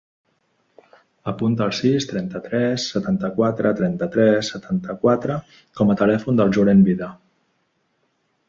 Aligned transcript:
Apunta 1.31 1.65
el 1.71 1.75
sis, 1.79 2.07
trenta-tres, 2.13 2.87
setanta-quatre, 2.95 3.75
trenta-tres, 3.83 4.51
setanta-quatre 4.57 5.39
com 5.81 5.95
a 5.97 6.01
telèfon 6.01 6.41
del 6.43 6.57
Julen 6.59 6.83
Vida. 6.89 7.15